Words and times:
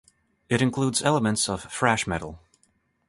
It 0.49 0.63
includes 0.63 1.03
elements 1.03 1.47
of 1.47 1.71
thrash 1.71 2.07
metal. 2.07 2.39